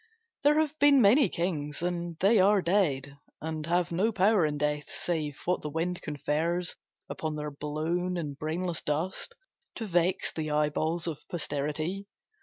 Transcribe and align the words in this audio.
There 0.41 0.59
have 0.59 0.79
been 0.79 0.99
many 0.99 1.29
kings, 1.29 1.83
and 1.83 2.17
they 2.21 2.39
are 2.39 2.59
dead, 2.63 3.19
And 3.39 3.67
have 3.67 3.91
no 3.91 4.11
power 4.11 4.47
in 4.47 4.57
death 4.57 4.89
save 4.89 5.37
what 5.45 5.61
the 5.61 5.69
wind 5.69 6.01
Confers 6.01 6.75
upon 7.07 7.35
their 7.35 7.51
blown 7.51 8.17
and 8.17 8.35
brainless 8.35 8.81
dust 8.81 9.35
To 9.75 9.85
vex 9.85 10.31
the 10.33 10.49
eyeballs 10.49 11.05
of 11.05 11.19
posterity. 11.29 12.07